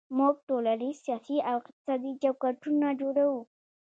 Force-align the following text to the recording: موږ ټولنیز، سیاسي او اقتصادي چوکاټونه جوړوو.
موږ 0.17 0.35
ټولنیز، 0.47 0.95
سیاسي 1.05 1.37
او 1.49 1.55
اقتصادي 1.61 2.11
چوکاټونه 2.21 2.87
جوړوو. 3.01 3.39